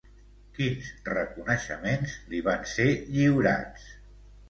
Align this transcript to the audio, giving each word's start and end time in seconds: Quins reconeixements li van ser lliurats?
Quins 0.55 0.87
reconeixements 1.09 2.17
li 2.33 2.43
van 2.51 2.67
ser 2.75 2.91
lliurats? 3.15 3.91